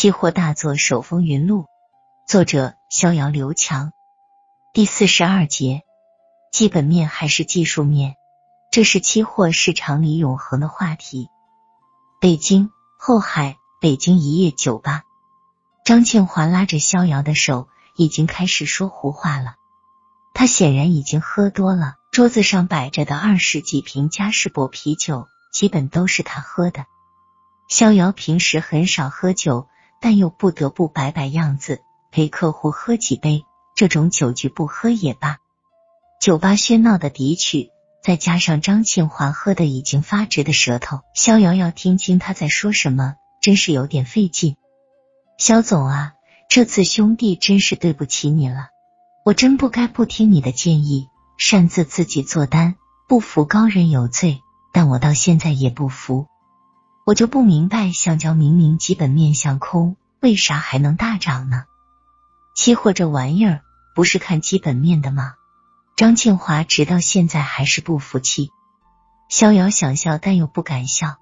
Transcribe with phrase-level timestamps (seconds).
[0.00, 1.66] 期货大作手风云录，
[2.28, 3.90] 作者逍遥刘强。
[4.72, 5.82] 第四十二节，
[6.52, 8.14] 基本面还是技术面？
[8.70, 11.30] 这是期货市场里永恒的话题。
[12.20, 15.02] 北京后海，北京一夜酒吧，
[15.84, 19.56] 张庆华拉着逍遥的手，已经开始说胡话了。
[20.32, 26.86] 他显然已经喝多了，桌子上摆着的二十几瓶嘉士伯啤酒，基本都是他喝的。
[27.68, 29.66] 逍遥平时很少喝酒。
[30.00, 31.80] 但又不得不摆摆样子
[32.10, 33.44] 陪客户喝几杯，
[33.74, 35.38] 这种酒局不喝也罢。
[36.20, 37.70] 酒吧喧闹的笛曲，
[38.02, 44.56] 再加上张庆华喝的已经发直的舌头，逍遥要听清他在说什么，真是有点费劲。
[45.36, 46.14] 肖总啊，
[46.48, 48.68] 这次兄弟真是对不起你了，
[49.24, 52.74] 我真不该不听你的建议，擅自自己做单，
[53.08, 54.40] 不服高人有罪，
[54.72, 56.26] 但我到现在也不服。
[57.08, 61.64] 我就不明白，橡胶明明基本面向空，为啥还能大涨呢？
[62.54, 63.62] 期货这玩意儿
[63.94, 65.32] 不是看基本面的吗？
[65.96, 68.50] 张庆华直到现在还是不服气。
[69.30, 71.16] 逍遥想笑，但又不敢笑。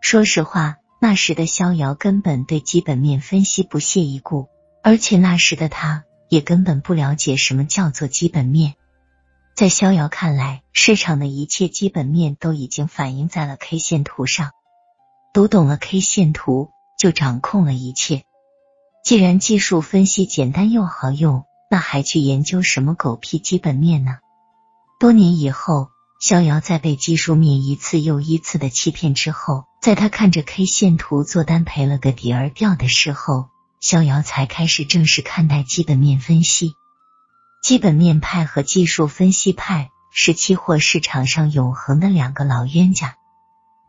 [0.00, 4.48] 说实话，那时的逍遥根本对基本面分析不屑一顾，
[4.82, 8.74] 而且那时的他也根本不了解什么叫做基本面。
[9.54, 14.50] 在逍遥看来，市场的一切基本面都已经反映在了 K 线图上。
[15.34, 18.22] 读懂了 K 线图，就掌控了一切。
[19.02, 24.18] 既然技术分析简单又好用，那还去研究什么狗屁基本面呢？
[25.00, 25.88] 多年以后，
[26.20, 33.48] 逍遥在被技术面一次又一次的欺骗之后，在他看着 K 线图做单赔了个底儿掉的时候，
[33.80, 36.74] 逍遥才开始正式看待基本面分析。
[37.60, 43.16] 基本面派和技术分析派是期货市场上永恒的两个老冤家，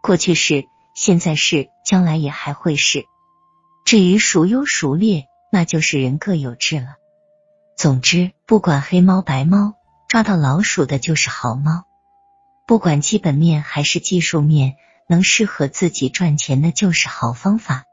[0.00, 0.68] 过去是。
[0.94, 3.06] 现在是，将来也还会是。
[3.84, 6.96] 至于孰优孰劣，那就是人各有志了。
[7.76, 9.74] 总之，不管黑猫白猫，
[10.08, 11.84] 抓到老鼠的就是好猫。
[12.66, 14.76] 不管基本面还是技术面，
[15.08, 17.84] 能适合自己赚钱的就是好方法。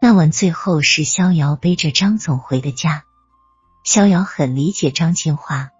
[0.00, 3.04] 那晚最后是逍遥背着张总回的家。
[3.84, 5.70] 逍遥很理解张庆华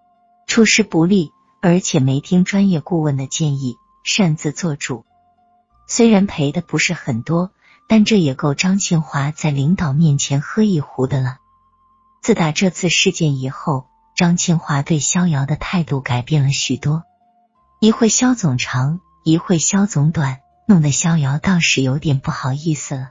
[0.46, 1.30] 出师不利，
[1.62, 5.06] 而且没听专业顾问的建议，擅自做主。
[5.92, 7.50] 虽然赔的不是很多，
[7.88, 11.38] 但这也够张庆华在领导面前喝一壶的了。
[12.22, 17.02] 自打这次事件以后，张庆华对逍遥的态度改变了许多。
[17.80, 23.08] 一会肖总长，一会肖总短，弄得逍遥倒是有点不好意思了。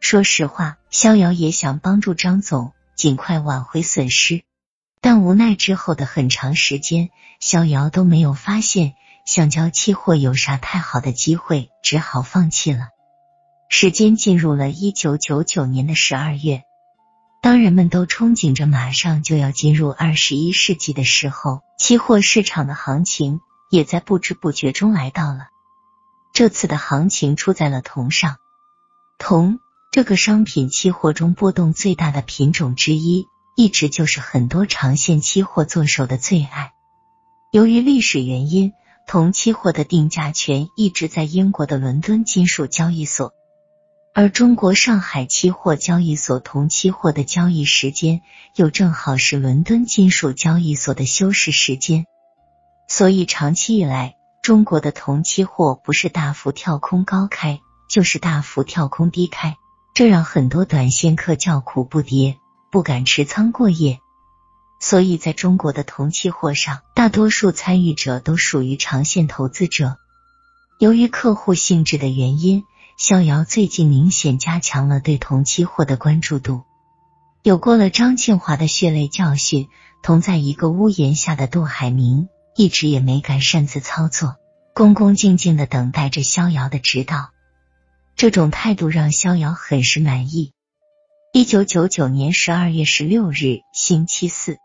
[0.00, 4.42] 说实话，逍遥也想帮助张总尽快挽回损失，
[5.02, 8.94] 但无奈之后的很长时间，逍遥都没有发现。
[9.30, 12.88] 橡胶期货有啥太好的机会，只好放弃了。
[13.68, 16.64] 时间进入了一九九九年的十二月，
[17.40, 23.38] 当人们都憧憬着马上就要进入二十一世纪的时候，期货市场的行情
[23.70, 25.46] 也在不知不觉中来到了。
[26.32, 28.38] 这次的行情出在了铜上，
[29.16, 29.60] 铜
[29.92, 36.72] 这个商品期货中波动最大的品种之一，一直就是很多长线期货做手的最爱。
[37.52, 38.72] 由于历史原因。
[39.10, 43.34] 铜期货的定价权一直在英国的伦敦金属交易所，
[44.14, 48.22] 而中国上海期货交易所铜期货的交易时间
[48.54, 52.04] 又正好是伦敦金属交易所的休市时间，
[52.86, 59.56] 所以长期以来，中国的铜期货不是大幅跳空高开，就是大幅跳空低开，
[59.92, 62.36] 这让很多短线客叫苦不迭，
[62.70, 63.98] 不敢持仓过夜。
[64.80, 69.98] 所以，在中国的铜期货上，大多数参与者都属于长线投资者。
[70.78, 72.64] 由于客户性质的原因，
[72.96, 76.62] 逍遥最近明显加强了对铜期货的关注度。
[77.42, 79.68] 有过了张庆华的血泪教训，
[80.02, 84.36] 同在一个屋檐下的杜海明一直也没敢擅自操作，
[84.74, 87.28] 恭恭敬敬的等待着逍遥的指导。
[88.16, 90.52] 这种态度让逍遥很是满意。
[91.34, 94.56] 一九九九年十二月十六日，星期四。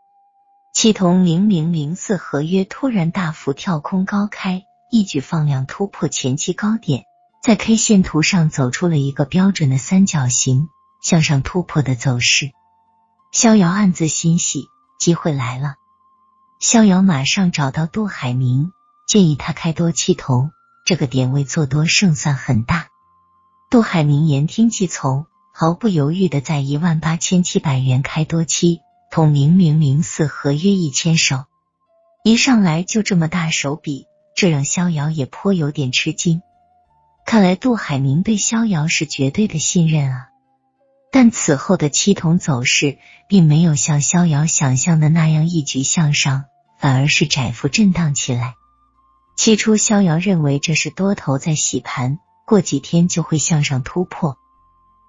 [0.75, 7.05] 期铜零零零四合约突然大幅跳空高开，一举放量突破前期高点，
[7.41, 10.67] 在 K 线图上走出了一个标准的三角形
[11.01, 12.51] 向上突破的走势。
[13.31, 14.67] 逍遥暗自欣喜，
[14.99, 15.75] 机会来了。
[16.59, 18.73] 逍遥马上找到杜海明，
[19.07, 20.51] 建议他开多期铜，
[20.85, 22.87] 这个点位做多胜算很大。
[23.69, 28.81] 杜海明言听计从，毫不犹豫的在一万八千七百元开多期。
[29.15, 31.45] 同零零零四合约一千手，
[32.25, 36.41] 一上来就这么大手笔，这让逍遥也颇有点吃惊。
[37.25, 40.27] 看来杜海明对逍遥是绝对的信任啊！
[41.13, 42.97] 但此后的期铜走势
[43.29, 46.43] 并没有像逍遥想象的那样一举向上，
[46.77, 48.55] 反而是窄幅震荡起来。
[49.37, 54.37] 起初，逍遥认为这是多头在洗盘，过几天就会向上突破。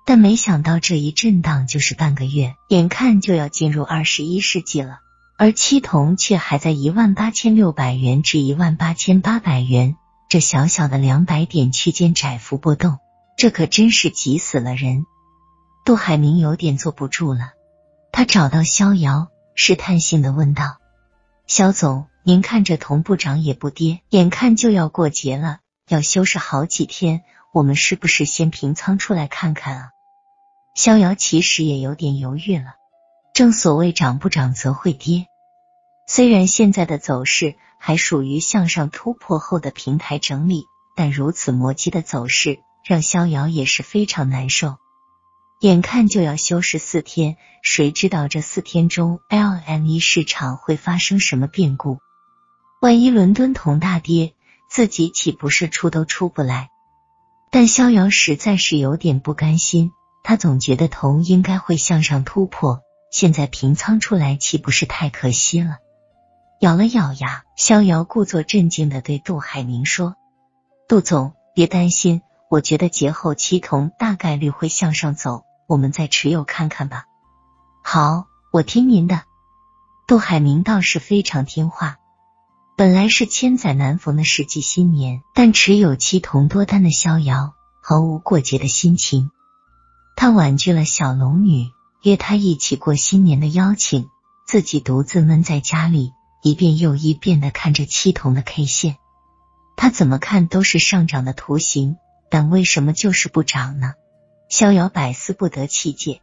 [0.06, 5.00] 但没想到这一震荡就是半个月，眼看就要进入二十一世纪了，
[5.37, 9.97] 而七铜却还在一万八千六百元至一万八千八百元
[10.29, 12.99] 这小小的两百点区间窄幅波动，
[13.37, 15.05] 这可真是急死了人。
[15.85, 17.50] 杜海明有点坐不住了，
[18.12, 20.79] 他找到逍遥，试探性的问道
[21.47, 25.58] ：“肖总。”您看这铜不涨也不跌，眼看就要过节了，
[25.88, 27.23] 要休息好几天，
[27.53, 29.91] 我们是不是先平仓出来看看啊？
[30.76, 32.75] 逍遥其实也有点犹豫了。
[33.32, 35.26] 正所谓涨不涨则会跌，
[36.06, 40.64] 虽然现在的走势还属于向上突破后的平台整理，
[40.94, 44.76] 但如此磨叽的走势让逍遥也是非常难受。
[45.61, 51.99] 眼看就要休市四天，谁知道这四天中 LME 市场会发生什么变故？
[52.82, 54.34] 万一伦敦铜大跌，
[54.69, 56.69] 自己岂不是出都出不来？
[57.50, 59.93] 但逍遥实在是有点不甘心，
[60.28, 62.82] 他总觉得铜应该会向上突破，
[63.12, 65.76] 现在平仓出来岂不是太可惜了？
[66.58, 70.17] 咬了咬牙，逍遥故作镇静的对杜海明说
[70.88, 77.05] ：“杜总，别担心，我觉得节后期铜大概率会向上走，我们再持有看看吧。”
[77.84, 79.22] 好，我听您的。
[80.08, 81.99] 杜海明倒是非常听话。
[82.76, 89.31] 本来是千载难逢的世纪新年，但持有期铜多单的逍遥毫无过节的心情。
[90.17, 91.71] 他婉拒了小龙女
[92.03, 94.09] 约他一起过新年的邀请，
[94.47, 98.97] 自己独自闷在家里，一遍又一遍的看着七铜的 K 线。
[99.77, 101.97] 他怎么看都是上涨的图形，
[102.31, 103.93] 但为什么就是不涨呢？
[104.49, 106.23] 逍遥百思不得其解。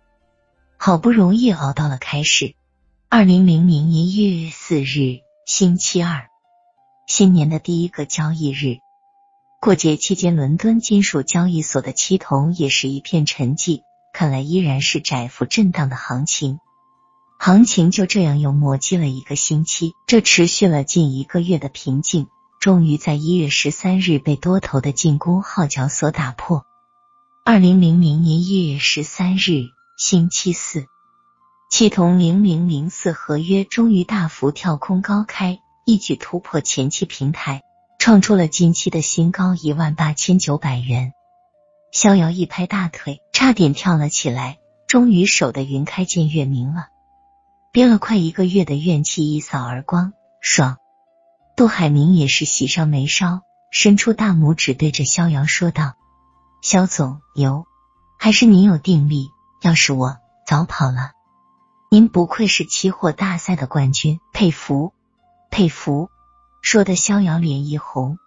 [0.75, 2.56] 好不容易熬到了开始，
[3.10, 6.28] 二零零零年一月四日，星期二。
[7.06, 8.80] 新年的第一个交易日，
[9.63, 16.60] 过节期间，伦敦金属交易所的期铜也是一片沉寂，看来依然是窄幅震荡的行情。
[17.39, 22.27] 行情就这样又磨叽了一个星期，这持续了近一个月的平静，
[22.60, 26.66] 终于在一月十三日被多头的进攻号角所打破。
[27.45, 30.88] 二零零零年一月十三日，星期四，
[31.71, 35.59] 期铜零零零四合约终于大幅跳空高开。
[35.86, 37.62] 一举突破前期平台，
[38.03, 41.13] 创出了近期的新高一万八千九百元。
[41.94, 44.57] 逍遥一拍大腿，差点跳了起来，
[44.88, 46.88] 终于守得云开见月明了。
[47.71, 50.11] 憋了快一个月的怨气一扫而光，
[50.41, 50.79] 爽！
[51.55, 53.39] 杜海明也是喜上眉梢，
[53.71, 55.94] 伸出大拇指对着逍遥说道
[56.61, 57.63] ：“肖总牛，
[58.19, 59.29] 还是您有定力，
[59.61, 61.11] 要是我早跑了。
[61.89, 64.94] 您不愧是期货大赛的冠军，佩服。”
[65.49, 66.09] 佩服，
[66.63, 68.18] 说的逍遥脸一红。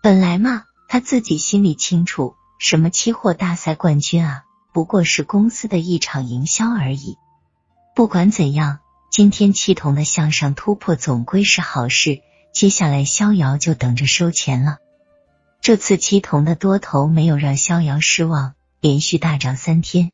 [0.00, 7.16] 本来嘛，他自己心里清楚，什么期货大赛冠军啊，不过是公司的一场营销而已。
[7.94, 8.78] 不管怎样，
[9.10, 12.22] 今天七同的向上突破总归是好事。
[12.52, 14.78] 接下来，逍遥就等着收钱了。
[15.60, 20.12] 这次七铜的多头没有让逍遥失望，连续大涨三天。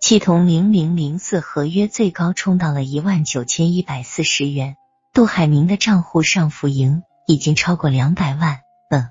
[0.00, 4.76] 七铜零零零四合约最高冲到了一万九千一百四十元。
[5.14, 8.62] 杜海明的账户上浮盈已经超过两百万。
[8.88, 9.10] 嗯，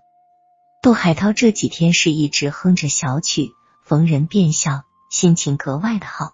[0.82, 3.52] 杜海涛这几天是一直哼着小曲，
[3.86, 4.82] 逢人便笑，
[5.12, 6.32] 心情格外的好。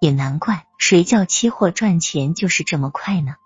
[0.00, 3.36] 也难怪，谁叫期货赚钱就是这么快呢？